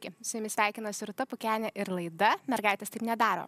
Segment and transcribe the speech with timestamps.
[0.00, 3.42] Sveiki, su jumis sveikinasi Rūta Pukenė ir laida Mergaitės taip nedaro.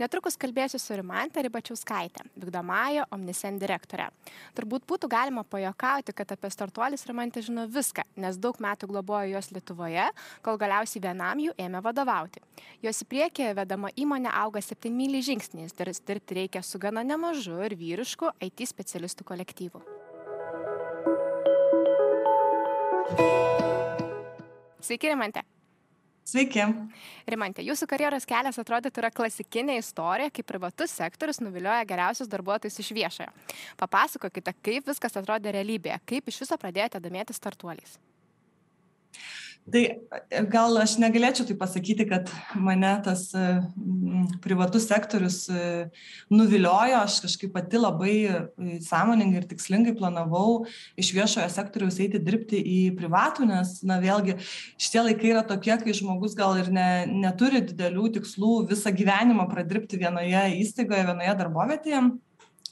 [0.00, 4.06] Netrukus kalbėsiu su Rimantė Ribačiauskaitė, vykdomąją Omnisen direktorė.
[4.56, 9.50] Turbūt būtų galima pajokauti, kad apie startuolis Rimantė žino viską, nes daug metų globojo jos
[9.52, 10.06] Lietuvoje,
[10.40, 12.40] kol galiausiai vienam jų ėmė vadovauti.
[12.80, 17.76] Jos į priekį vedama įmonė auga 7 myliai žingsniais, dirbti reikia su gana nemažu ir
[17.76, 19.84] vyrišku IT specialistų kolektyvu.
[24.80, 25.44] Sveiki, Rimantė.
[26.28, 26.60] Sveiki.
[27.30, 32.90] Rimantė, jūsų karjeros kelias atrodytų yra klasikinė istorija, kaip privatus sektorius nuvilioja geriausius darbuotojus iš
[32.98, 33.30] viešojo.
[33.80, 37.96] Papasakokite, kaip viskas atrodė realybėje, kaip iš viso pradėjote domėtis startuoliais.
[39.72, 43.44] Tai e, gal aš negalėčiau tai pasakyti, kad mane tas e,
[44.44, 45.88] privatus sektorius e,
[46.32, 48.14] nuviliojo, aš kažkaip pati labai
[48.86, 50.62] sąmoningai ir tikslingai planavau
[51.00, 54.38] iš viešojo sektoriaus eiti dirbti į privatų, nes, na vėlgi,
[54.80, 56.88] šitie laikai yra tokie, kai žmogus gal ir ne,
[57.26, 62.06] neturi didelių tikslų visą gyvenimą pradirbti vienoje įstaigoje, vienoje darbovietėje.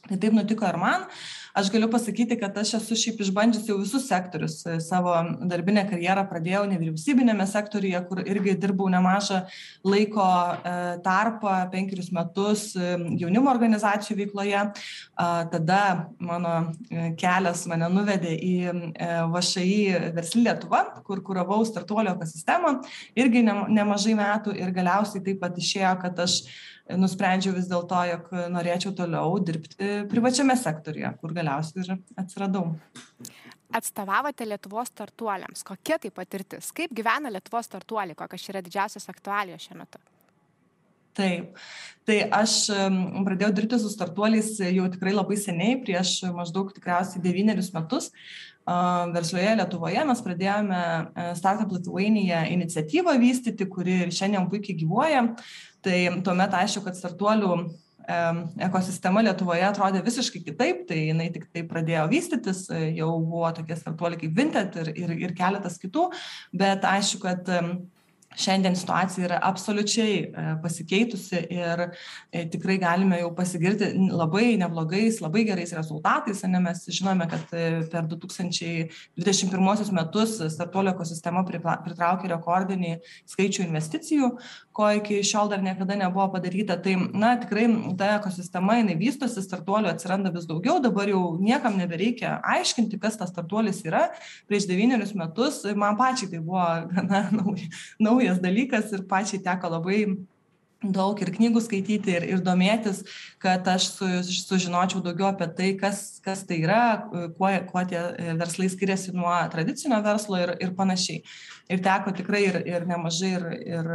[0.07, 1.09] Tai taip nutiko ir man.
[1.57, 4.59] Aš galiu pasakyti, kad aš esu šiaip išbandžius jau visus sektorius.
[4.85, 5.15] Savo
[5.49, 9.39] darbinę karjerą pradėjau nevyriausybinėme sektoriuje, kur irgi dirbau nemažą
[9.89, 10.75] laiko e,
[11.07, 12.91] tarpą, penkerius metus e,
[13.23, 14.67] jaunimo organizacijų veikloje.
[15.57, 15.81] Tada
[16.21, 16.55] mano
[16.91, 18.55] e, kelias mane nuvedė į
[19.33, 22.83] VŠI Versli Lietuva, kur kuravau startuolio ekosistemą
[23.17, 26.43] irgi nemažai metų ir galiausiai taip pat išėjo, kad aš
[26.95, 32.67] nusprendžiau vis dėlto, jog norėčiau toliau dirbti privačiame sektoriuje, kur galiausiai ir atsiradau.
[33.75, 35.65] Atstovavote Lietuvos startuoliams.
[35.67, 36.73] Kokia tai patirtis?
[36.75, 38.19] Kaip gyvena Lietuvos startuoliai?
[38.19, 40.03] Kokios yra didžiausios aktualijos šiuo metu?
[41.17, 41.57] Taip.
[42.07, 42.57] Tai aš
[43.25, 48.11] pradėjau dirbti su startuoliais jau tikrai labai seniai, prieš maždaug tikriausiai devynerius metus.
[49.15, 55.21] Versloje Lietuvoje mes pradėjome e, Startup Lithuania iniciatyvą vystyti, kuri ir šiandien puikiai gyvuoja.
[55.87, 57.53] Tai tuomet aišku, kad startuolių
[58.69, 64.21] ekosistema Lietuvoje atrodė visiškai kitaip, tai jinai tik tai pradėjo vystytis, jau buvo tokie startuoliai
[64.21, 66.09] kaip Vinted ir, ir, ir keletas kitų,
[66.57, 67.51] bet aišku, kad
[68.37, 75.45] šiandien situacija yra absoliučiai e, pasikeitusi ir e, tikrai galime jau pasigirti labai neblogais, labai
[75.49, 76.43] gerais rezultatais.
[76.47, 82.97] Ne, mes žinome, kad e, per 2021 metus startuolio ekosistema pritraukė rekordinį
[83.33, 84.31] skaičių investicijų,
[84.77, 86.77] ko iki šiol dar niekada nebuvo padaryta.
[86.83, 87.67] Tai, na, tikrai
[87.99, 93.33] ta ekosistema, jinai vystosi, startuolių atsiranda vis daugiau, dabar jau niekam nebereikia aiškinti, kas tas
[93.33, 94.07] startuolis yra.
[94.51, 97.25] Prieš devynerius metus man pačiai tai buvo gana
[98.07, 100.01] nauja naujas dalykas ir pačiai teko labai
[100.85, 103.01] daug ir knygų skaityti ir, ir domėtis,
[103.43, 108.03] kad aš su, sužinočiau daugiau apie tai, kas, kas tai yra, kuo, kuo tie
[108.37, 111.25] verslai skiriasi nuo tradicinio verslo ir, ir panašiai.
[111.73, 113.91] Ir teko tikrai ir, ir nemažai ir, ir,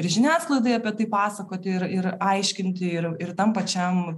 [0.00, 4.16] ir žiniasklaidai apie tai pasakoti ir, ir aiškinti, ir, ir tam pačiam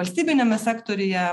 [0.00, 1.28] valstybinėme sektorija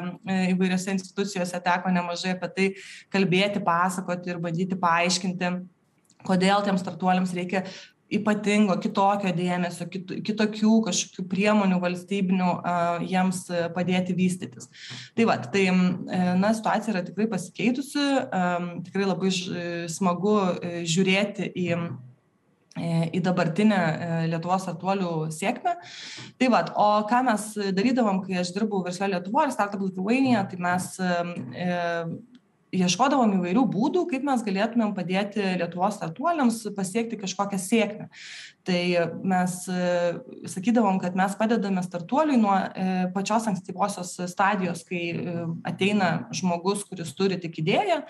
[0.51, 2.69] įvairiose institucijose teko nemažai apie tai
[3.15, 5.55] kalbėti, pasakoti ir bandyti paaiškinti
[6.27, 7.63] kodėl tiems startuoliams reikia
[8.09, 13.43] ypatingo, kitokio dėmesio, kit, kitokių kažkokių priemonių valstybinių uh, jiems
[13.75, 14.69] padėti vystytis.
[15.17, 20.37] Tai va, tai na, situacija yra tikrai pasikeitusi, um, tikrai labai ž, smagu
[20.89, 21.73] žiūrėti į
[22.79, 23.77] į dabartinę
[24.29, 25.73] Lietuvos startuolių sėkmę.
[26.39, 30.61] Tai vad, o ką mes darydavom, kai aš dirbau verslo Lietuvoje ir Startup Lithuania, tai
[30.63, 30.85] mes
[32.75, 38.09] ieškodavom įvairių būdų, kaip mes galėtumėm padėti Lietuvos startuoliams pasiekti kažkokią sėkmę.
[38.69, 38.81] Tai
[39.25, 39.85] mes e,
[40.51, 45.35] sakydavom, kad mes padedame startuoliui nuo e, pačios ankstyvosios stadijos, kai e,
[45.65, 48.03] ateina žmogus, kuris turi tik idėją,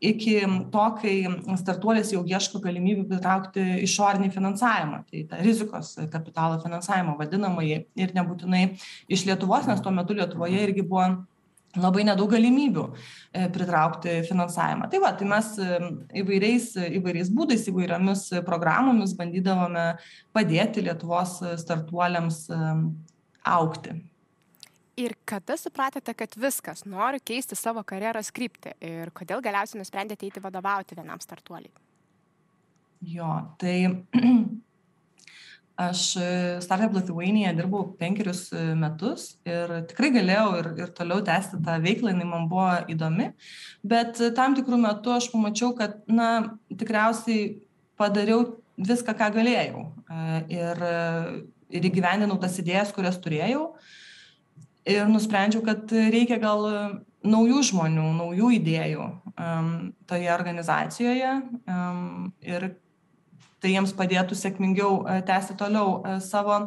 [0.00, 0.38] iki
[0.72, 1.16] to, kai
[1.60, 8.66] startuolis jau ieško galimybių pritraukti išorinį finansavimą, tai tą rizikos kapitalo finansavimą vadinamąjį ir nebūtinai
[9.12, 11.10] iš Lietuvos, nes tuo metu Lietuvoje irgi buvo
[11.80, 14.88] labai nedaug galimybių e, pritraukti finansavimą.
[14.92, 15.78] Tai va, tai mes e,
[16.22, 19.86] įvairiais, įvairiais būdais, įvairiomis programomis bandydavome
[20.36, 22.60] padėti Lietuvos startuoliams e,
[23.56, 23.96] aukti.
[24.96, 30.40] Ir kada supratote, kad viskas, noriu keisti savo karjeros kryptį ir kodėl galiausiai nusprendėte eiti
[30.40, 31.74] vadovauti vienam startuoliui?
[33.04, 33.28] Jo,
[33.60, 33.76] tai
[35.76, 36.26] Aš e,
[36.64, 42.14] Startup Lithuania dirbau penkerius e, metus ir tikrai galėjau ir, ir toliau tęsti tą veiklą,
[42.14, 43.26] jinai man buvo įdomi,
[43.84, 46.30] bet tam tikrų metų aš pamačiau, kad, na,
[46.72, 47.58] tikriausiai
[48.00, 48.46] padariau
[48.80, 50.22] viską, ką galėjau e,
[50.56, 50.80] ir,
[51.76, 53.68] ir įgyvendinau tas idėjas, kurias turėjau.
[54.88, 56.64] Ir nusprendžiau, kad reikia gal
[57.26, 59.70] naujų žmonių, naujų idėjų um,
[60.08, 61.32] toje organizacijoje
[61.66, 62.70] um, ir
[63.62, 66.58] tai jiems padėtų sėkmingiau tęsti toliau savo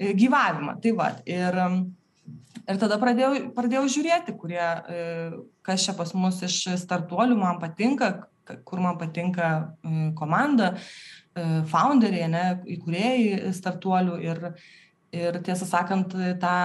[0.00, 0.76] gyvavimą.
[0.82, 1.58] Tai va, ir,
[2.64, 4.66] ir tada pradėjau, pradėjau žiūrėti, kurie,
[5.66, 8.12] kas čia pas mus iš startuolių man patinka,
[8.66, 9.50] kur man patinka
[10.18, 10.74] komanda,
[11.70, 12.44] founderiai, ne,
[12.76, 14.44] įkūrėjai startuolių ir,
[15.14, 16.56] ir tiesą sakant, tą,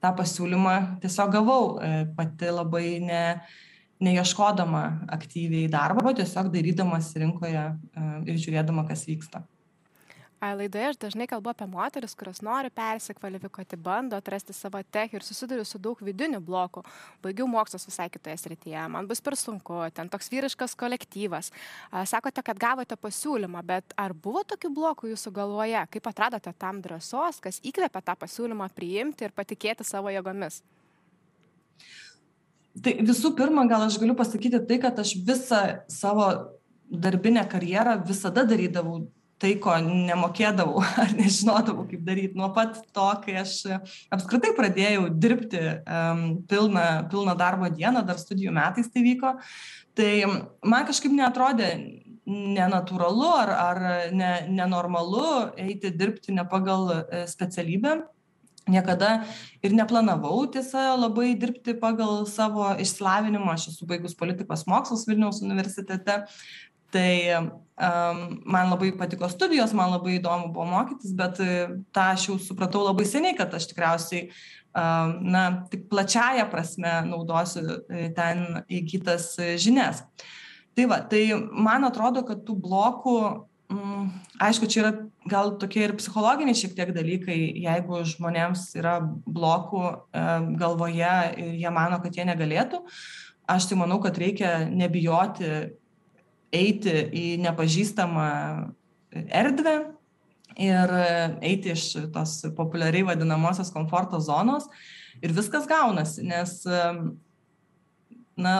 [0.00, 1.64] tą pasiūlymą tiesiog gavau
[2.16, 3.24] pati labai ne,
[4.00, 4.82] neieškodama
[5.12, 7.64] aktyviai darbo, tiesiog darydamas rinkoje
[8.26, 9.44] ir žiūrėdama, kas vyksta.
[10.40, 15.66] Laidoje aš dažnai kalbu apie moteris, kurios nori persikvalifikuoti, bando atrasti savo tech ir susiduriu
[15.68, 16.80] su daug vidinių blokų.
[17.20, 21.52] Baigiau mokslus visai kitoje srityje, man bus per sunku, ten toks vyriškas kolektyvas.
[22.08, 25.84] Sakote, kad gavote pasiūlymą, bet ar buvo tokių blokų jūsų galvoje?
[25.92, 30.62] Kaip atradote tam drąsos, kas įkvėpė tą pasiūlymą priimti ir patikėti savo jėgomis?
[32.78, 36.28] Tai visų pirma, gal aš galiu pasakyti tai, kad aš visą savo
[36.90, 39.08] darbinę karjerą visada darydavau
[39.40, 42.38] tai, ko nemokėdavau ar nežinodavau, kaip daryti.
[42.38, 43.56] Nuo pat to, kai aš
[44.12, 49.34] apskritai pradėjau dirbti um, pilną, pilną darbo dieną, dar studijų metais tai vyko,
[49.98, 51.72] tai man kažkaip netrodė
[52.30, 53.80] nenatūralu ar, ar
[54.14, 57.96] ne, nenormalu eiti dirbti ne pagal e, specialybę.
[58.70, 59.10] Niekada
[59.64, 63.56] ir neplanavau tiesa labai dirbti pagal savo išsilavinimą.
[63.56, 66.20] Aš esu baigus politikos mokslus Vilniaus universitete,
[66.90, 72.30] tai um, man labai patiko studijos, man labai įdomu buvo mokytis, bet uh, tą aš
[72.30, 74.28] jau supratau labai seniai, kad aš tikriausiai,
[74.74, 80.02] um, na, tik plačiaja prasme naudosiu uh, ten įgytas uh, žinias.
[80.74, 83.16] Tai va, tai man atrodo, kad tų blokų,
[84.40, 84.92] aišku, čia yra
[85.30, 91.72] gal tokie ir psichologiniai šiek tiek dalykai, jeigu žmonėms yra blokų um, galvoje ir jie
[91.74, 92.82] mano, kad jie negalėtų.
[93.50, 95.50] Aš tai manau, kad reikia nebijoti
[96.54, 98.28] eiti į nepažįstamą
[99.10, 99.76] erdvę
[100.60, 100.94] ir
[101.46, 104.66] eiti iš tos populiariai vadinamosios komforto zonos
[105.22, 106.56] ir viskas gaunasi, nes,
[108.40, 108.54] na,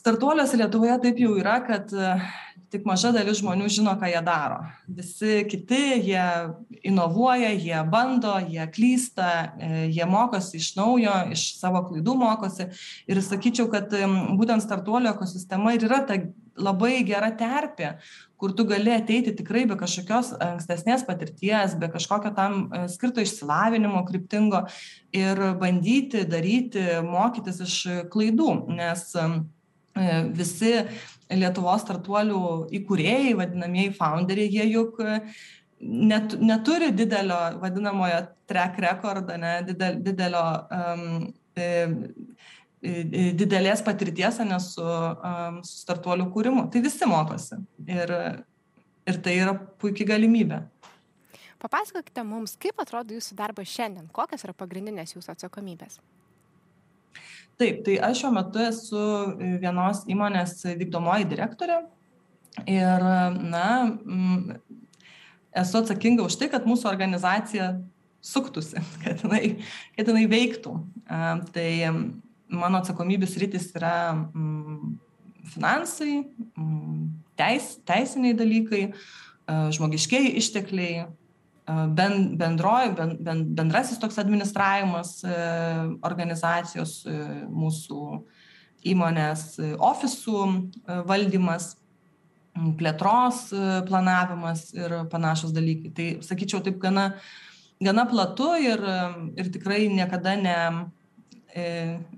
[0.00, 1.92] startuoliuose Lietuvoje taip jau yra, kad
[2.74, 4.58] tik maža dalis žmonių žino, ką jie daro.
[4.90, 6.24] Visi kiti, jie
[6.90, 12.68] inovuoja, jie bando, jie klysta, e, jie mokosi iš naujo, iš savo klaidų mokosi.
[13.10, 13.94] Ir sakyčiau, kad
[14.38, 16.18] būtent startuolio ekosistema ir yra ta
[16.54, 17.96] labai gera terpė,
[18.38, 24.04] kur tu gali ateiti tikrai be kažkokios ankstesnės patirties, be kažkokio tam e, skirto išsilavinimo
[24.08, 24.64] kryptingo
[25.14, 27.80] ir bandyti, daryti, mokytis iš
[28.10, 29.28] klaidų, nes E,
[30.34, 30.72] visi
[31.32, 32.40] Lietuvos startuolių
[32.78, 35.18] įkūrėjai, vadinamieji founderiai, jie juk e,
[35.80, 38.20] net, neturi didelio vadinamojo
[38.50, 41.06] track recordo, ne, didel, didelio, um,
[41.56, 41.68] e,
[42.84, 46.66] e, didelės patirties ne, su, um, su startuolių kūrimu.
[46.72, 48.14] Tai visi mokosi ir,
[49.08, 50.60] ir tai yra puikia galimybė.
[51.64, 56.02] Papasakokite mums, kaip atrodo jūsų darbas šiandien, kokios yra pagrindinės jūsų atsakomybės
[57.60, 59.00] taip tai aš šiuo metu esu
[59.38, 61.82] e, vienos įmonės vykdomoji direktorė
[62.70, 63.04] ir
[63.40, 63.66] na
[65.54, 67.72] esu atsakinga už tai, kad mūsų organizacija
[68.24, 69.56] suktųsi, kad jinai,
[69.96, 70.76] kad jinai veiktų.
[71.54, 71.68] Tai
[72.54, 73.96] mano atsakomybės rytis yra
[75.54, 76.22] finansai,
[77.38, 78.86] teis, teisiniai dalykai,
[79.44, 81.04] a, žmogiškiai ištekliai,
[81.66, 85.36] ben, bendroji, ben, ben, bendrasis toks administravimas e,
[86.04, 87.14] organizacijos, e,
[87.48, 88.00] mūsų
[88.92, 90.42] įmonės e, ofisų
[91.08, 91.74] valdymas,
[92.78, 93.48] plėtros
[93.88, 95.90] planavimas ir panašus dalykai.
[95.96, 97.08] Tai sakyčiau, taip gana,
[97.82, 98.84] gana platu ir,
[99.34, 100.58] ir tikrai niekada ne,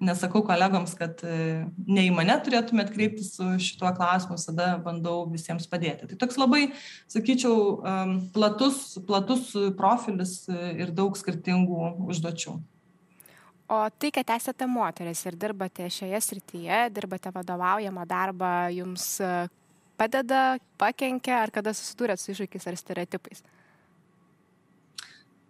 [0.00, 5.68] nesakau kolegoms, kad e, ne į mane turėtumėt kreiptis su šituo klausimu, visada bandau visiems
[5.68, 6.08] padėti.
[6.08, 6.62] Tai toks labai,
[7.12, 7.82] sakyčiau,
[8.36, 12.56] platus, platus profilis ir daug skirtingų užduočių.
[13.66, 19.30] O tai, kad esate moteris ir dirbate šioje srityje, dirbate vadovaujamą darbą, jums e,
[19.98, 23.42] padeda, pakenkia, ar kada susidūrėt su iššūkiais ar stereotipais?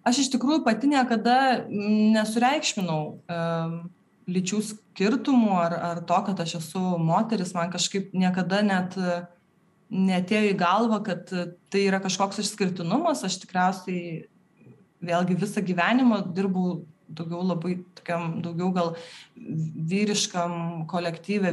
[0.07, 3.79] Aš iš tikrųjų pati niekada nesureikšminau um,
[4.31, 8.97] lyčių skirtumų ar, ar to, kad aš esu moteris, man kažkaip niekada net
[9.87, 11.31] netėjo į galvą, kad
[11.71, 14.27] tai yra kažkoks išskirtinumas, aš tikriausiai
[15.07, 18.95] vėlgi visą gyvenimą dirbau daugiau labai tokiam, daugiau gal
[19.37, 21.53] vyriškam kolektyvė,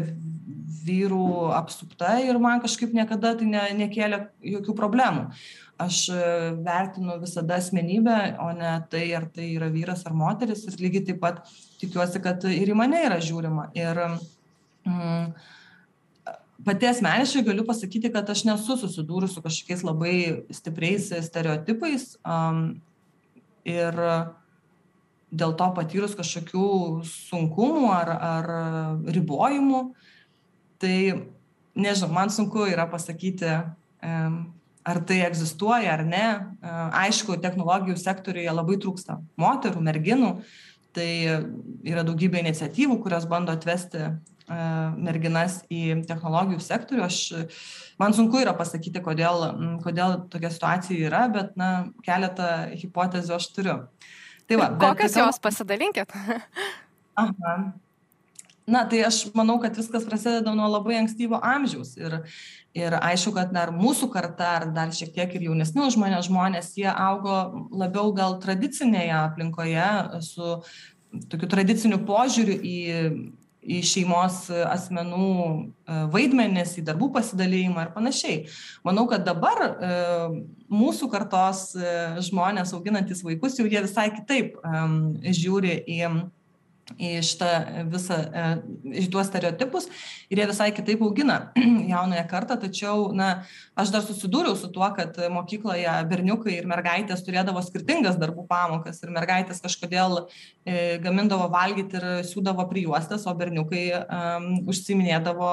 [0.84, 5.30] vyrų apsupta ir man kažkaip niekada tai ne, nekėlė jokių problemų
[5.84, 6.20] aš e,
[6.66, 10.66] vertinu visada asmenybę, o ne tai, ar tai yra vyras ar moteris.
[10.70, 11.44] Ir lygiai taip pat
[11.82, 13.70] tikiuosi, kad ir į mane yra žiūrima.
[13.78, 14.00] Ir
[14.88, 15.34] mm,
[16.66, 20.16] pati asmeniškai galiu pasakyti, kad aš nesu susidūrus su kažkokiais labai
[20.56, 22.66] stipriais stereotipais um,
[23.68, 24.00] ir
[25.34, 26.66] dėl to patyrus kažkokių
[27.10, 28.52] sunkumų ar, ar
[29.16, 29.86] ribojimų.
[30.84, 30.98] Tai
[31.74, 33.56] nežinau, man sunku yra pasakyti,
[34.04, 34.44] um,
[34.84, 36.26] ar tai egzistuoja ar ne.
[37.04, 40.36] Aišku, technologijų sektoriuje labai trūksta moterų, merginų,
[40.94, 41.10] tai
[41.88, 44.12] yra daugybė iniciatyvų, kurios bando atvesti
[45.00, 47.06] merginas į technologijų sektorių.
[47.06, 47.20] Aš,
[48.02, 49.46] man sunku yra pasakyti, kodėl,
[49.86, 51.70] kodėl tokia situacija yra, bet na,
[52.06, 53.78] keletą hipotezių aš turiu.
[54.50, 56.14] Tai va, Kokios bet, jos pasidalinkit?
[57.24, 57.56] Aha.
[58.64, 61.98] Na, tai aš manau, kad viskas prasideda nuo labai ankstyvo amžiaus.
[62.00, 62.22] Ir,
[62.74, 66.74] ir aišku, kad dar mūsų karta, ar dar šiek tiek ir jaunesni už mane žmonės,
[66.78, 69.88] jie augo labiau gal tradicinėje aplinkoje
[70.26, 70.58] su
[71.30, 72.78] tokiu tradiciniu požiūriu į,
[73.64, 78.38] į šeimos asmenų e, vaidmenis, į darbų pasidalėjimą ir panašiai.
[78.88, 79.92] Manau, kad dabar e,
[80.74, 81.94] mūsų kartos e,
[82.26, 84.58] žmonės auginantis vaikus jau jie visai kitaip
[85.30, 86.02] žiūri į
[87.00, 87.50] į šitą
[87.92, 88.44] visą, e,
[89.00, 89.88] į tuos stereotipus
[90.32, 91.38] ir jie visai kitaip augina
[91.94, 93.30] jaunąją kartą, tačiau, na,
[93.80, 99.14] aš dar susidūriau su tuo, kad mokykloje berniukai ir mergaitės turėdavo skirtingas darbų pamokas ir
[99.16, 105.52] mergaitės kažkodėl e, gamindavo valgyti ir siūdavo prijuostas, o berniukai um, užsiminėdavo,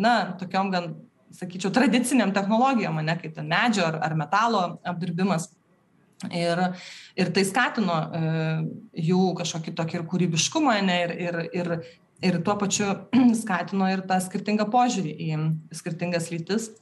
[0.00, 0.92] na, tokiom gan,
[1.34, 5.50] sakyčiau, tradiciniam technologijom, ne, kaip ten medžio ar, ar metalo apdirbimas.
[6.28, 6.60] Ir,
[7.16, 8.22] ir tai skatino e,
[9.08, 11.70] jų kažkokį tokį ir kūrybiškumą, ne, ir, ir, ir,
[12.28, 12.90] ir tuo pačiu
[13.42, 15.38] skatino ir tą skirtingą požiūrį į
[15.78, 16.74] skirtingas lytis.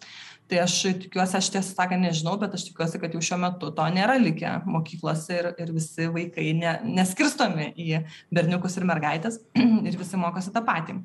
[0.49, 3.85] Tai aš tikiuosi, aš tiesą sakant nežinau, bet aš tikiuosi, kad jau šiuo metu to
[3.93, 8.01] nėra likę mokyklose ir, ir visi vaikai ne, neskirstomi į
[8.35, 9.39] berniukus ir mergaitės
[9.89, 10.99] ir visi mokosi tą patį.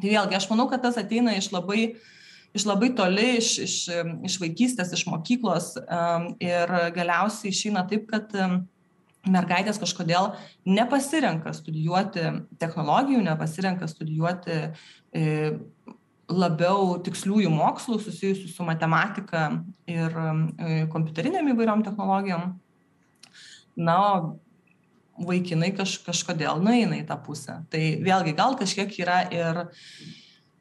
[0.00, 2.08] Tai vėlgi, aš manau, kad tas ateina iš labai uh,
[2.56, 3.76] iš labai toli, iš, iš,
[4.26, 5.72] iš vaikystės, iš mokyklos
[6.42, 8.34] ir galiausiai išeina taip, kad
[9.28, 10.32] mergaitės kažkodėl
[10.68, 12.24] nepasirenka studijuoti
[12.60, 14.56] technologijų, nepasirenka studijuoti
[15.12, 15.24] e,
[16.30, 19.48] labiau tiksliųjų mokslų susijusių su matematika
[19.90, 22.54] ir e, kompiuteriniam įvairiom technologijom.
[23.80, 23.98] Na,
[25.20, 27.60] vaikinai kaž, kažkodėl nueina į tą pusę.
[27.72, 29.66] Tai vėlgi gal kažkiek yra ir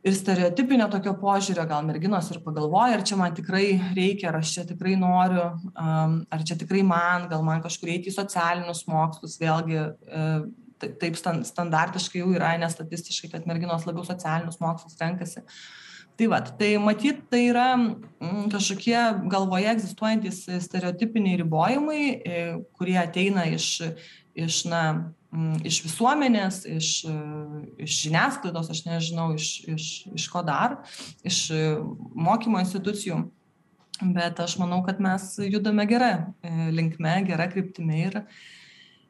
[0.06, 3.66] ir stereotipinio tokio požiūrio gal merginos ir pagalvoja, ar čia man tikrai
[3.98, 8.16] reikia, ar aš čia tikrai noriu, ar čia tikrai man, gal man kažkur eiti į
[8.16, 10.30] socialinius mokslus, vėlgi e,
[11.02, 15.44] taip standartiškai jau yra, nes statistiškai, kad merginos labiau socialinius mokslus renkasi.
[16.20, 17.68] Tai va, tai matyt, tai yra
[18.52, 18.98] kažkokie
[19.32, 22.42] galvoje egzistuojantis stereotipiniai ribojimai, e,
[22.76, 23.70] kurie ateina iš,
[24.40, 24.84] iš na,
[25.68, 26.92] iš visuomenės, iš,
[27.78, 30.80] iš žiniasklaidos, aš nežinau, iš, iš, iš ko dar,
[31.28, 31.48] iš
[32.16, 33.24] mokymo institucijų.
[34.00, 38.16] Bet aš manau, kad mes judame gerą e, linkme, gerą kryptimį ir,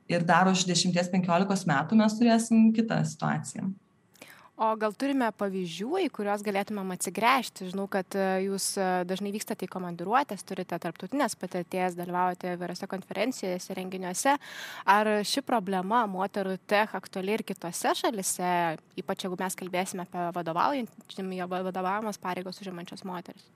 [0.09, 3.69] ir dar už 10-15 metų mes turėsim kitą situaciją.
[4.60, 7.70] O gal turime pavyzdžių, į kuriuos galėtumėm atsigręžti?
[7.72, 13.78] Žinau, kad e, jūs e, dažnai vykstate į komandiruotės, turite tarptautinės patirties, dalyvaujate įvairiose konferencijose,
[13.78, 14.34] renginiuose.
[14.84, 18.51] Ar ši problema moterų tech aktuali ir kitose šalise,
[19.00, 23.48] ypač jeigu mes kalbėsime apie vadovaujamas pareigos užimančias moteris?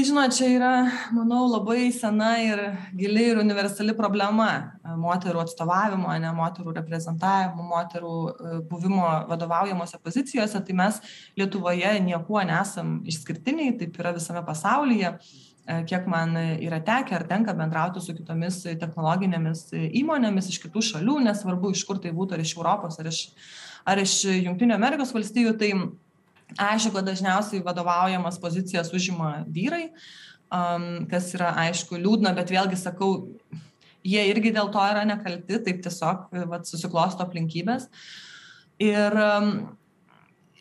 [0.00, 0.68] Tai žinot, čia yra,
[1.12, 2.60] manau, labai sena ir
[2.96, 4.46] gili ir universali problema
[4.96, 10.64] moterų atstovavimo, ne moterų reprezentavimo, moterų e, buvimo vadovaujamosi pozicijose.
[10.64, 11.02] Tai mes
[11.36, 17.52] Lietuvoje niekuo nesam išskirtiniai, taip yra visame pasaulyje e, kiek man yra tekę ar tenka
[17.60, 19.66] bendrauti su kitomis technologinėmis
[20.00, 23.26] įmonėmis iš kitų šalių, nesvarbu iš kur tai būtų, ar iš Europos, ar iš,
[23.84, 25.74] ar iš Junktinių Amerikos valstijų, tai
[26.58, 29.90] Aišku, kad dažniausiai vadovaujamas pozicijas užima vyrai,
[30.50, 33.12] um, kas yra aišku liūdna, bet vėlgi sakau,
[34.06, 37.86] jie irgi dėl to yra nekalti, taip tiesiog vat, susiklosto aplinkybės.
[38.80, 39.16] Ir,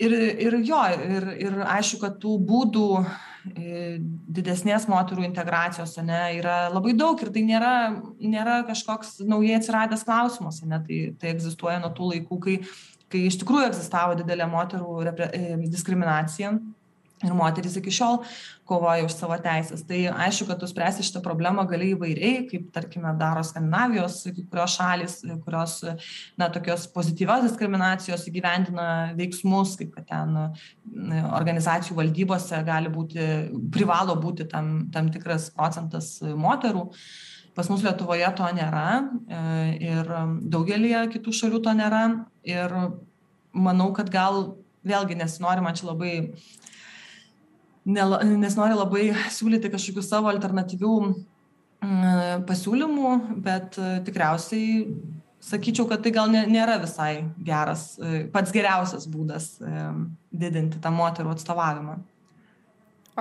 [0.04, 0.16] ir,
[0.48, 3.98] ir jo, ir, ir aišku, kad tų būdų e,
[4.36, 7.74] didesnės moterų integracijos ne, yra labai daug ir tai nėra,
[8.20, 12.58] nėra kažkoks naujai atsiradęs klausimas, ne, tai, tai egzistuoja nuo tų laikų, kai
[13.12, 16.54] kai iš tikrųjų egzistavo didelė moterų repre, e, diskriminacija
[17.26, 18.22] ir moteris iki šiol
[18.70, 19.82] kovoja už savo teisės.
[19.88, 25.18] Tai aišku, kad tu spręsi šitą problemą gali įvairiai, kaip tarkime daro Skandinavijos, kurios šalis,
[25.44, 25.80] kurios,
[26.40, 28.90] na, tokios pozityvios diskriminacijos įgyvendina
[29.20, 30.38] veiksmus, kaip kad ten
[31.34, 33.26] organizacijų valdybose gali būti,
[33.74, 36.88] privalo būti tam, tam tikras procentas moterų.
[37.60, 38.84] Pas mus Lietuvoje to nėra
[39.28, 39.40] e,
[39.84, 40.10] ir
[40.48, 42.04] daugelį kitų šalių to nėra.
[42.48, 42.72] Ir
[43.52, 44.38] manau, kad gal
[44.88, 46.14] vėlgi nesinori man čia labai,
[47.84, 50.94] nesinori labai siūlyti kažkokių savo alternatyvių
[52.48, 53.12] pasiūlymų,
[53.44, 54.86] bet e, tikriausiai
[55.44, 59.58] sakyčiau, kad tai gal nėra visai geras, e, pats geriausias būdas
[60.32, 62.00] didinti tą moterų atstovavimą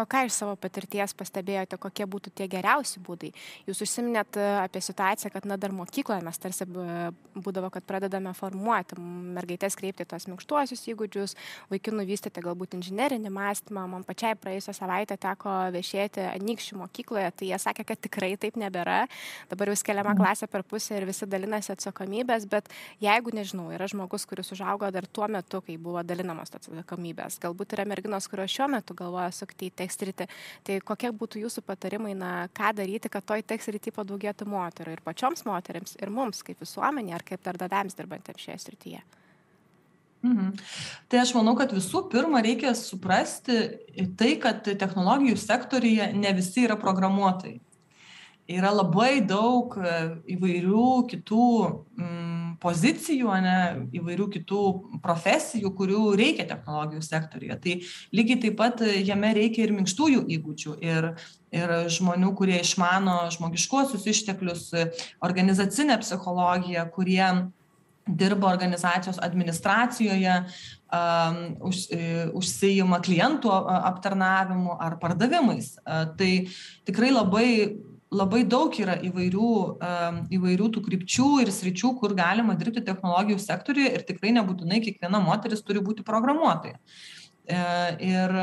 [0.01, 3.33] o ką iš savo patirties pastebėjote kokie būtų tie geriausi būdai?
[3.69, 8.99] Jūs užsiminėt e, apie situaciją kad na dar mokykloje mes tarsi būdavo kad pradedame formuoti
[9.37, 11.37] mergaites kreipti į tuos minkštuosius įgūdžius
[11.73, 13.87] vaikinų vystyti galbūt inžinerinį mąstymą.
[13.91, 19.05] Man pačiai praėjusią savaitę teko viešėti anykščių mokykloje tai jie sakė kad tikrai taip nebėra.
[19.51, 20.23] Dabar jau skeliama mhm.
[20.23, 22.71] klasė per pusę ir visi dalinasi atsakomybės bet
[23.05, 27.77] jeigu nežinau yra žmogus kuris užaugo dar tuo metu kai buvo dalinamos tos atsakomybės galbūt
[27.77, 30.29] yra merginos kurios šiuo metu galvoja sukti į tech sritį.
[30.65, 35.05] Tai kokie būtų jūsų patarimai, na, ką daryti, kad toj tech srity padaugėtų moterų ir
[35.05, 39.03] pačioms moteriams, ir mums kaip visuomenė, ar kaip darbdaviams dirbantiems šioje srityje?
[40.27, 40.57] Mhm.
[41.09, 43.59] Tai aš manau, kad visų pirma reikia suprasti
[44.19, 47.61] tai, kad technologijų sektorija ne visi yra programuotojai.
[48.49, 51.49] Yra labai daug įvairių kitų
[52.01, 52.18] mm,
[52.63, 53.59] pozicijų, ne,
[53.99, 54.63] įvairių kitų
[55.05, 57.59] profesijų, kurių reikia technologijų sektoriuje.
[57.65, 57.77] Tai
[58.19, 61.13] lygiai taip pat jame reikia ir minkštųjų įgūdžių, ir,
[61.55, 64.73] ir žmonių, kurie išmano žmogiškuosius išteklius,
[65.25, 67.23] organizacinę psichologiją, kurie
[68.09, 70.41] dirba organizacijos administracijoje,
[71.61, 71.83] už,
[72.39, 75.75] užsijima klientų aptarnavimu ar pardavimais.
[75.85, 76.33] Tai
[76.89, 77.51] tikrai labai
[78.15, 79.53] labai daug yra įvairių,
[80.39, 85.65] įvairių tų krypčių ir sričių, kur galima dirbti technologijų sektoriuje ir tikrai nebūtinai kiekviena moteris
[85.65, 86.79] turi būti programuotoja.
[87.49, 87.61] E,
[88.09, 88.37] ir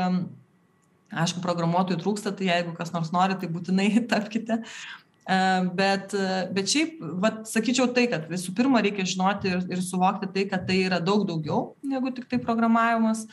[1.16, 4.62] aišku, programuotojų trūksta, tai jeigu kas nors nori, tai būtinai tapkite
[5.26, 6.12] Bet,
[6.54, 10.68] bet šiaip, vat, sakyčiau tai, kad visų pirma reikia žinoti ir, ir suvokti tai, kad
[10.68, 13.24] tai yra daug daugiau negu tik tai programavimas.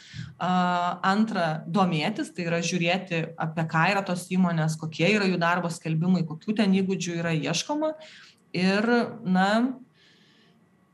[0.42, 6.26] Antra, domėtis, tai yra žiūrėti, apie ką yra tos įmonės, kokie yra jų darbo skelbimai,
[6.26, 7.94] kokių ten įgūdžių yra ieškoma.
[8.58, 8.90] Ir,
[9.30, 9.50] na,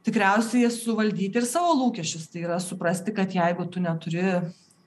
[0.03, 2.27] tikriausiai suvaldyti ir savo lūkesčius.
[2.33, 4.25] Tai yra suprasti, kad jeigu tu neturi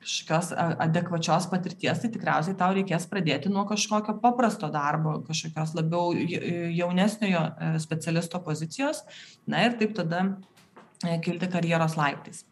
[0.03, 0.51] kažkokios
[0.83, 7.69] adekvačios patirties, tai tikriausiai tau reikės pradėti nuo kažkokio paprasto darbo, kažkokios labiau jaunesniojo e,
[7.83, 9.03] specialisto pozicijos,
[9.47, 10.25] na ir taip tada
[11.03, 12.43] e, kilti karjeros laiptais.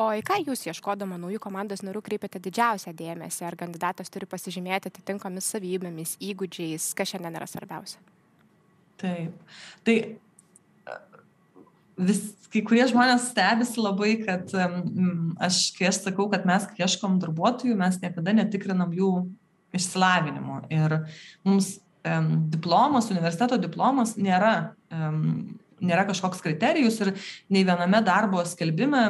[0.00, 3.44] O į ką jūs ieškodama naujų komandos narių kreipiate didžiausią dėmesį?
[3.44, 8.00] Ar kandidatas turi pasižymėti atitinkomis savybėmis, įgūdžiais, kas šiandien yra svarbiausia?
[9.00, 9.56] Taip.
[9.84, 9.96] Tai
[12.06, 16.84] vis, kai kurie žmonės stebisi labai, kad um, aš, kai aš sakau, kad mes, kai
[16.84, 19.12] ieškom darbuotojų, mes niekada netikrinam jų
[19.76, 20.62] išsilavinimo.
[20.72, 20.96] Ir
[21.46, 24.54] mums um, diplomas, universiteto diplomas nėra,
[24.92, 27.14] um, nėra kažkoks kriterijus ir
[27.52, 29.04] nei viename darbo skelbime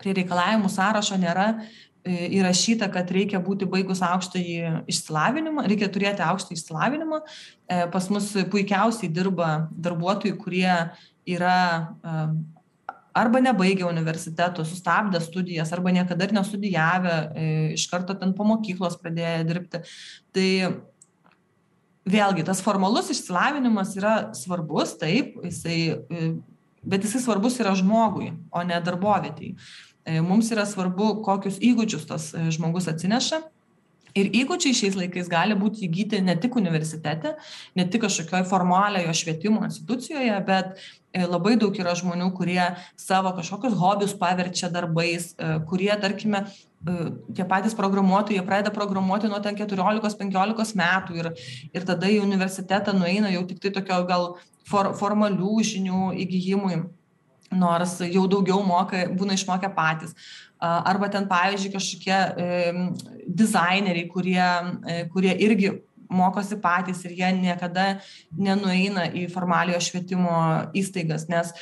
[0.00, 6.56] prie reikalavimų sąrašo nėra e, įrašyta, kad reikia būti baigus aukštąjį išsilavinimą, reikia turėti aukštą
[6.56, 7.20] išsilavinimą.
[7.20, 10.72] E, pas mus puikiausiai dirba darbuotojai, kurie
[11.28, 11.58] yra
[13.14, 18.96] arba nebaigę universiteto, sustabdę studijas, arba niekada ir nestudijavę, e, iš karto ten po mokyklos
[19.02, 19.82] pradėję dirbti.
[20.34, 20.48] Tai
[22.10, 26.32] vėlgi tas formalus išsilavinimas yra svarbus, taip, jisai, e,
[26.82, 29.56] bet jisai svarbus yra žmogui, o ne darbovietėjai.
[30.04, 33.42] E, mums yra svarbu, kokius įgūdžius tas žmogus atsineša
[34.18, 37.36] Ir įgūdžiai šiais laikais gali būti įgyti ne tik universitete,
[37.78, 40.80] ne tik kažkokioje formaliojo švietimo institucijoje, bet
[41.14, 42.62] labai daug yra žmonių, kurie
[42.98, 46.44] savo kažkokius hobius paverčia darbais, e, kurie, tarkime,
[46.86, 51.32] e, tie patys programuotojai, jie pradeda programuoti nuo ten 14-15 metų ir,
[51.74, 56.84] ir tada į universitetą nueina jau tik tai tokio gal for, formalių žinių įgyjimui
[57.50, 60.14] nors jau daugiau moka, būna išmokę patys.
[60.60, 62.18] Arba ten, pavyzdžiui, kažkokie
[63.26, 64.44] dizaineriai, kurie,
[64.86, 65.72] e, kurie irgi
[66.10, 67.86] mokosi patys ir jie niekada
[68.36, 70.36] nenueina į formaliojo švietimo
[70.76, 71.52] įstaigas, nes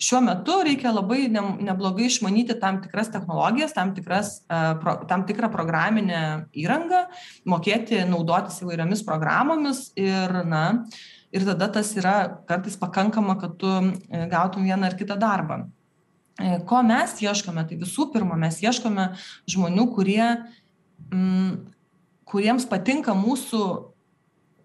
[0.00, 4.42] šiuo metu reikia labai neblogai išmanyti tam tikras technologijas, tam, tikras,
[5.10, 6.22] tam tikrą programinę
[6.56, 7.06] įrangą,
[7.48, 10.64] mokėti naudotis įvairiomis programomis ir, na,
[11.32, 12.16] ir tada tas yra
[12.48, 15.62] kartais pakankama, kad tu e, gautum vieną ar kitą darbą.
[16.40, 17.66] E, ko mes ieškome?
[17.68, 19.10] Tai visų pirma, mes ieškome
[19.50, 20.24] žmonių, kurie,
[21.10, 21.52] m,
[22.30, 23.64] kuriems patinka mūsų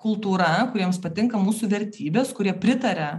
[0.05, 3.09] kultūra, kuriems patinka mūsų vertybės, kurie pritarė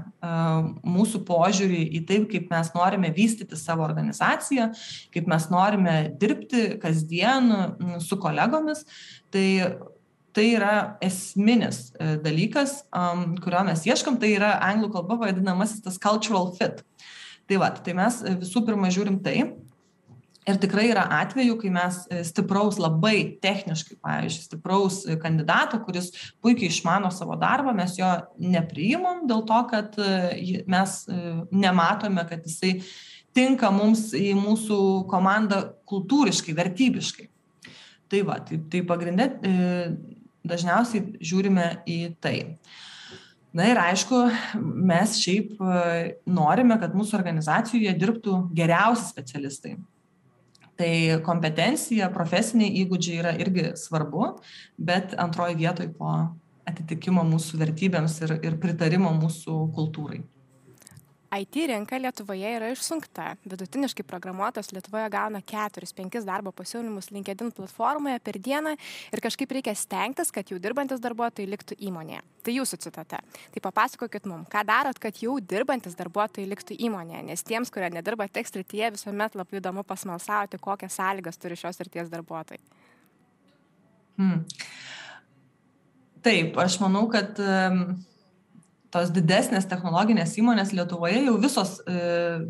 [0.87, 4.69] mūsų požiūrį į taip, kaip mes norime vystyti savo organizaciją,
[5.15, 7.51] kaip mes norime dirbti kasdien
[8.05, 8.87] su kolegomis.
[9.35, 9.47] Tai
[10.37, 12.83] tai yra esminis e, dalykas,
[13.41, 16.83] kurio mes ieškom, tai yra anglų kalba vadinamasis tas cultural fit.
[17.49, 19.39] Tai va, tai mes visų pirma žiūrim tai,
[20.47, 26.13] Ir tikrai yra atvejų, kai mes e, stipraus, labai techniškai, pavyzdžiui, stipraus kandidato, kuris
[26.45, 28.07] puikiai išmano savo darbą, mes jo
[28.39, 31.17] nepriimam dėl to, kad e, mes e,
[31.51, 32.77] nematome, kad jisai
[33.35, 34.79] tinka mums į mūsų
[35.11, 37.27] komandą kultūriškai, vertybiškai.
[38.07, 39.27] Tai va, tai, tai pagrindė
[40.47, 42.37] dažniausiai žiūrime į tai.
[43.57, 44.23] Na ir aišku,
[44.63, 45.59] mes šiaip
[46.31, 49.75] norime, kad mūsų organizacijoje dirbtų geriausi specialistai
[50.77, 54.33] tai kompetencija profesiniai įgūdžiai yra irgi svarbu
[54.77, 56.12] bet antroj vietoj po
[56.69, 60.21] atitikimo mūsų vertybėms ir ir pritarimo mūsų kultūrai
[61.40, 63.35] IT rinka Lietuvoje yra išsunkta.
[63.49, 68.72] Vidutiniškai programuotojas Lietuvoje gauna 4-5 darbo pasiūlymus LinkedIn platformoje per dieną
[69.12, 72.22] ir kažkaip reikia stengtis, kad jau dirbantis darbuotojai liktų įmonėje.
[72.46, 73.20] Tai jūsų citata.
[73.55, 78.29] Tai papasakokit mums, ką darot, kad jau dirbantis darbuotojai liktų įmonėje, nes tiems, kurie nedirba
[78.33, 82.62] tech srityje, visuomet labai įdomu pasmalsauti, kokias sąlygas turi šios srities darbuotojai.
[84.16, 84.44] Hmm.
[86.25, 87.83] Taip, aš manau, kad um,
[88.94, 91.99] tos didesnės technologinės įmonės Lietuvoje jau visos, e,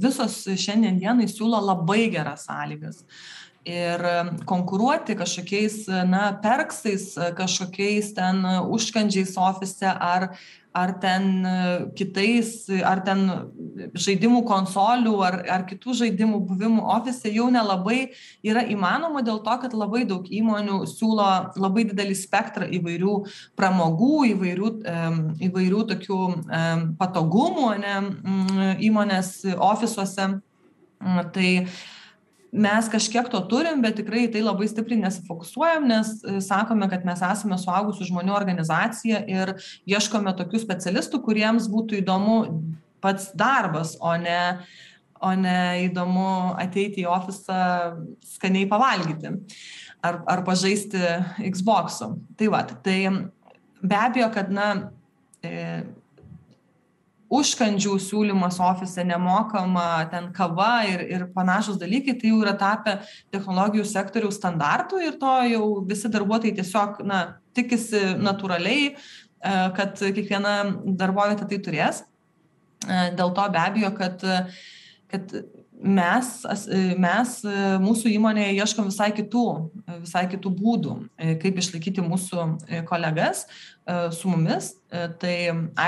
[0.03, 3.05] visos šiandien dienai siūlo labai geras sąlygas.
[3.67, 3.99] Ir
[4.47, 10.29] konkuruoti kažkokiais, na, perksais, kažkokiais ten užkandžiais ofise ar,
[10.77, 11.55] ar ten e,
[11.97, 12.51] kitais,
[12.85, 13.25] ar ten
[13.97, 18.11] žaidimų konsolių, ar, ar kitų žaidimų buvimų ofise jau nelabai
[18.45, 23.17] yra įmanoma dėl to, kad labai daug įmonių siūlo labai didelį spektrą įvairių
[23.59, 24.73] pramogų, įvairių,
[25.49, 26.21] įvairių tokių
[27.01, 27.97] patogumų ne,
[28.91, 30.35] įmonės ofisuose.
[31.33, 31.51] Tai
[32.53, 37.23] mes kažkiek to turim bet tikrai tai labai stipriai nesifokusuojam nes e, sakome kad mes
[37.23, 39.57] esame suaugusių žmonių organizacija ir
[39.89, 42.37] ieškome tokių specialistų kuriems būtų įdomu
[43.05, 44.41] pats darbas o ne
[45.25, 47.59] o ne įdomu ateiti į ofisą
[48.37, 49.33] skaniai pavalgyti
[50.05, 51.01] ar ar pažaisti
[51.41, 52.13] Xbox'u.
[52.37, 52.99] Tai va, tai
[53.83, 54.91] be abejo, kad na,
[55.43, 55.83] e,
[57.33, 62.99] užkandžių siūlymas ofise nemokama ten kava ir ir panašūs dalykai tai jau yra tapę
[63.35, 67.23] technologijų sektoriaus standartu ir to jau visi darbuotojai tiesiog na
[67.57, 68.97] tikisi natūraliai e,
[69.79, 72.03] kad kiekviena darbovietė tai turės.
[72.87, 74.27] E, dėl to be abejo kad
[75.11, 75.31] kad
[75.77, 76.29] mes
[76.97, 77.33] mes
[77.83, 79.45] mūsų įmonėje ieškom visai kitų
[80.05, 80.95] visai kitų būdų
[81.43, 82.47] kaip išlaikyti mūsų
[82.89, 83.45] kolegas
[84.17, 84.73] su mumis
[85.21, 85.37] tai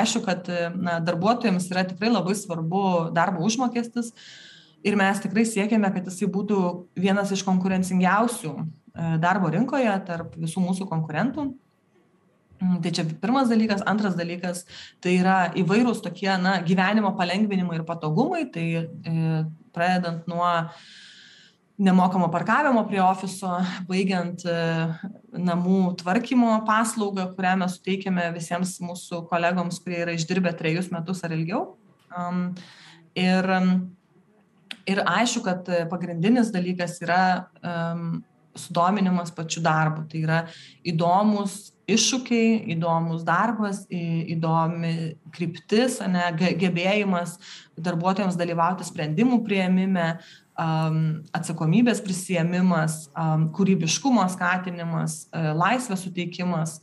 [0.01, 2.83] aišku kad na darbuotojams yra tikrai labai svarbu
[3.17, 4.13] darbo užmokestis
[4.85, 6.61] ir mes tikrai siekiame kad jisai būtų
[6.99, 8.53] vienas iš konkurencingiausių
[9.23, 11.49] darbo rinkoje tarp visų mūsų konkurentų
[12.59, 13.85] Mm, tai čia pirmas dalykas.
[13.87, 14.65] Antras dalykas
[15.03, 18.49] tai yra įvairūs tokie na, gyvenimo palengvinimai ir patogumai.
[18.51, 18.87] Tai e,
[19.79, 20.49] pradedant nuo
[21.79, 23.53] nemokamo parkavimo prie ofiso,
[23.87, 24.57] baigiant e,
[25.39, 31.37] namų tvarkymo paslaugą, kurią mes suteikiame visiems mūsų kolegoms, kurie yra išdirbę trejus metus ar
[31.37, 31.77] ilgiau.
[33.19, 33.49] Ir,
[34.91, 37.23] ir aišku, kad pagrindinis dalykas yra
[38.57, 40.07] sudominimas pačiu darbu.
[40.11, 40.39] Tai yra
[40.87, 47.39] įdomus iššūkiai, įdomus darbas, įdomi kryptis, ne, gebėjimas
[47.81, 50.11] darbuotojams dalyvauti sprendimų prieimime,
[50.59, 53.05] atsakomybės prisėmimas,
[53.55, 56.81] kūrybiškumo skatinimas, e, laisvės suteikimas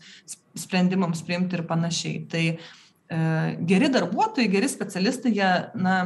[0.56, 2.21] sprendimams priimti ir panašiai.
[2.32, 3.19] Tai e,
[3.67, 5.97] geri darbuotojai, geri specialistai, jie, na,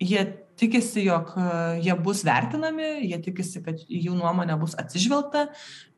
[0.00, 0.24] jie
[0.58, 1.46] tikisi, jog e,
[1.84, 5.48] jie bus vertinami, jie tikisi, kad jų nuomonė bus atsižvelgta,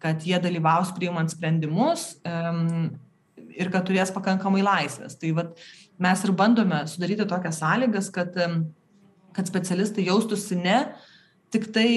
[0.03, 2.15] kad jie dalyvaus priimant sprendimus
[3.57, 5.17] ir kad turės pakankamai laisvės.
[5.21, 5.53] Tai vat,
[6.03, 8.37] mes ir bandome sudaryti tokias sąlygas, kad,
[9.37, 10.81] kad specialistai jaustųsi ne
[11.55, 11.89] tik tai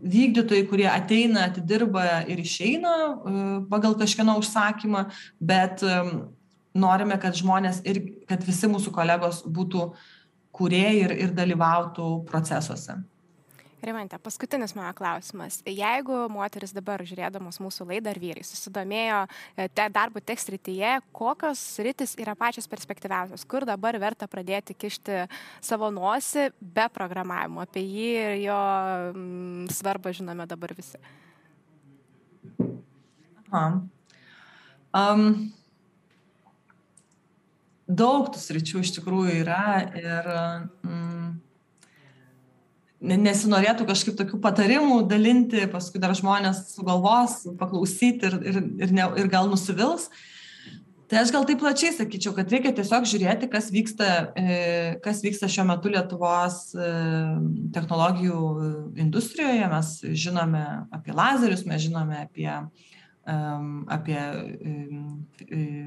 [0.00, 5.04] vykdytojai, kurie ateina, atidirba ir išeina uh, pagal kažkieno užsakymą,
[5.38, 5.84] bet
[6.78, 10.06] norime, kad žmonės ir kad visi mūsų kolegos būtų uh,
[10.58, 12.98] kūrėjai ir, ir dalyvautų procesuose.
[13.82, 15.60] Rimante, paskutinis mano klausimas.
[15.62, 19.20] Jeigu moteris dabar žiūrėdamos mūsų laidą ar vyrai susidomėjo
[19.54, 25.20] e, te darbų tekst rytyje, kokios rytis yra pačios perspektyviausios, kur dabar verta pradėti kišti
[25.62, 28.58] savo nosį be programavimo, apie jį ir jo
[29.14, 30.98] mm, svarbą žinome dabar visi.
[33.52, 33.68] Aha.
[34.98, 35.52] Um,
[37.88, 39.64] daug tų sričių iš tikrųjų yra
[39.96, 40.32] ir
[40.84, 41.28] mm,
[43.00, 49.30] nesinorėtų kažkaip tokių patarimų dalinti, paskui dar žmonės sugalvos paklausyti ir, ir, ir, ne, ir
[49.32, 50.10] gal nusivils.
[51.08, 54.58] Tai aš gal taip plačiai sakyčiau, kad reikia tiesiog žiūrėti, kas vyksta, e,
[55.00, 56.90] kas vyksta šiuo metu Lietuvos e,
[57.72, 58.42] technologijų
[59.06, 59.70] industrijoje.
[59.72, 59.94] Mes
[60.26, 62.50] žinome apie lazerius, mes žinome apie,
[63.96, 64.20] apie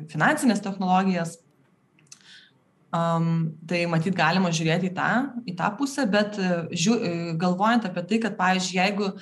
[0.09, 1.37] finansinės technologijas.
[2.91, 5.11] Um, tai matyt galima žiūrėti į tą,
[5.47, 6.35] į tą pusę, bet
[6.75, 6.97] žiū,
[7.39, 9.13] galvojant apie tai, kad, pavyzdžiui, jeigu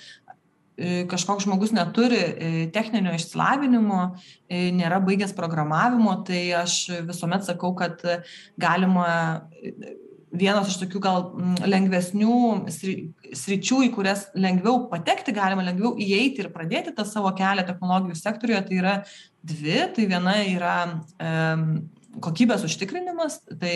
[0.79, 3.99] E, kažkoks žmogus neturi e, techninio išsilavinimo,
[4.47, 6.75] e, nėra baigęs programavimo, tai aš
[7.10, 7.99] visuomet sakau, kad
[8.60, 9.10] galima
[10.29, 11.27] vienas iš tokių gal
[11.67, 12.38] lengvesnių
[12.69, 18.65] sričių, į kurias lengviau patekti, galima lengviau įeiti ir pradėti tą savo kelią technologijų sektorijoje,
[18.69, 18.95] tai yra
[19.51, 19.79] dvi.
[19.97, 20.75] Tai viena yra
[21.19, 21.34] e,
[22.24, 23.76] kokybės užtikrinimas, tai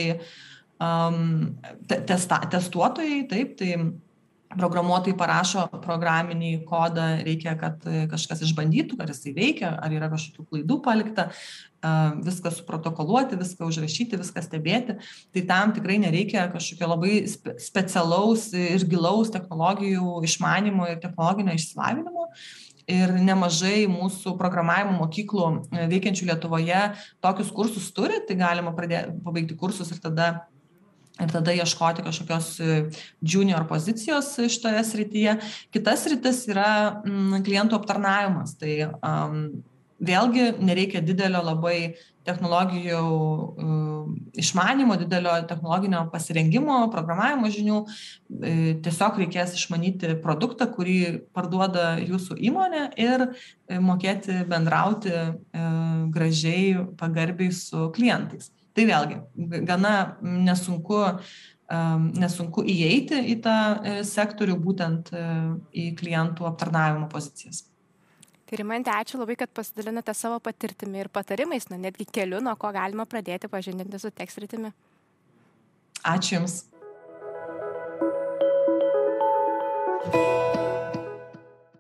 [0.82, 1.54] um,
[1.88, 3.76] testa, testuotojai, taip, tai
[4.58, 10.80] programuotojai parašo programinį kodą, reikia, kad kažkas išbandytų, ar jisai veikia, ar yra kažkokių klaidų
[10.86, 11.30] palikta,
[12.24, 14.98] viską suprotokoluoti, viską užrašyti, viską stebėti.
[15.36, 22.30] Tai tam tikrai nereikia kažkokio labai specialaus ir gilaus technologijų išmanimo ir technologinio išsilavinimo.
[22.92, 26.82] Ir nemažai mūsų programavimo mokyklų e, veikiančių Lietuvoje
[27.24, 30.34] tokius kursus turi, tai galima pradėti, pabaigti kursus ir tada
[31.22, 32.80] ir tada ieškoti kažkokios e,
[33.22, 35.36] junior pozicijos šitoje srityje.
[35.72, 36.70] Kitas sritis yra
[37.06, 38.58] mm, klientų aptarnavimas.
[38.60, 39.46] Tai um,
[40.04, 41.78] vėlgi nereikia didelio labai
[42.24, 44.08] technologijų uh,
[44.40, 47.80] išmanimo, didelio technologinio pasirengimo, programavimo žinių.
[48.44, 50.98] E, tiesiog reikės išmanyti produktą, kurį
[51.36, 53.26] parduoda jūsų įmonė ir
[53.84, 55.14] mokėti bendrauti
[56.14, 59.20] gražiai, pagarbiai su klientais tai vėlgi
[59.70, 61.04] gana nesunku
[62.20, 65.22] nesunku įeiti į tą e, sektorių, būtent e,
[65.74, 67.64] į klientų aptarnavimo pozicijas.
[68.44, 72.74] Tai Rimantė, ačiū labai, kad pasidalinote savo patirtimi ir patarimais, na netgi keliu, nuo ko
[72.76, 74.74] galima pradėti pažindinti su tekstritimi.
[76.04, 76.60] Ačiū Jums.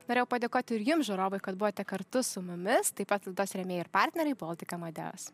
[0.08, 3.92] Norėjau padėkoti ir Jums, žiūrovai, kad buvote kartu su mumis, taip pat laidos rėmėjai ir
[3.92, 5.32] partneriai Baltika Madeus.